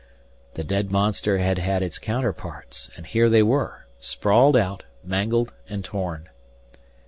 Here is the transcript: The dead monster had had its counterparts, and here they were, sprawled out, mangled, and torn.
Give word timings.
The 0.55 0.63
dead 0.63 0.89
monster 0.91 1.37
had 1.37 1.59
had 1.59 1.83
its 1.83 1.99
counterparts, 1.99 2.89
and 2.97 3.05
here 3.05 3.29
they 3.29 3.43
were, 3.43 3.85
sprawled 3.99 4.57
out, 4.57 4.81
mangled, 5.03 5.53
and 5.69 5.85
torn. 5.85 6.27